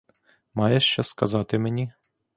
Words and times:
Маєш 0.53 0.91
що 0.93 1.03
сказати 1.03 1.59
мені? 1.59 1.93